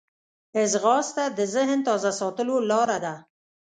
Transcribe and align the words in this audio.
ځغاسته 0.71 1.23
د 1.37 1.39
ذهن 1.55 1.79
تازه 1.87 2.11
ساتلو 2.19 2.55
لاره 2.69 2.97
ده 3.05 3.13